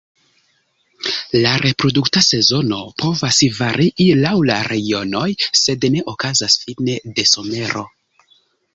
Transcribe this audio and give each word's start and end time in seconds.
La 1.43 1.51
reprodukta 1.65 2.23
sezono 2.29 2.79
povas 3.03 3.39
varii 3.59 4.09
laŭ 4.25 4.33
la 4.53 4.57
regionoj 4.73 5.29
sed 5.63 5.89
ne 5.97 6.05
okazas 6.17 6.61
fine 6.67 7.01
de 7.21 7.31
somero. 7.37 7.89